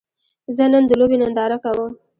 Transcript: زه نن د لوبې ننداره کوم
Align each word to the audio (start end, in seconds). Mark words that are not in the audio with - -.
زه 0.55 0.63
نن 0.71 0.83
د 0.87 0.91
لوبې 0.99 1.17
ننداره 1.21 1.57
کوم 1.63 1.89